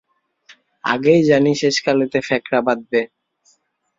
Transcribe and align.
আগেই 0.83 1.21
জানি 1.29 1.51
শেষকালেতে 1.61 2.19
ফ্যাকড়া 2.27 2.59
বাধবে। 2.61 3.01